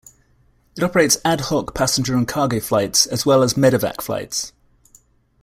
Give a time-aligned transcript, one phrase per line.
[0.75, 4.51] It operates ad hoc passenger and cargo flights, as well as medevac flights.